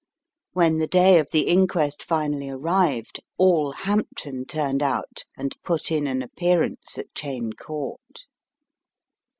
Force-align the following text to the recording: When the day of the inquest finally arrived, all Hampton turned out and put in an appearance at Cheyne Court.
When 0.53 0.79
the 0.79 0.87
day 0.87 1.19
of 1.19 1.29
the 1.29 1.41
inquest 1.41 2.01
finally 2.01 2.49
arrived, 2.49 3.19
all 3.37 3.71
Hampton 3.71 4.45
turned 4.45 4.81
out 4.81 5.25
and 5.37 5.55
put 5.61 5.91
in 5.91 6.07
an 6.07 6.23
appearance 6.23 6.97
at 6.97 7.13
Cheyne 7.15 7.53
Court. 7.53 8.23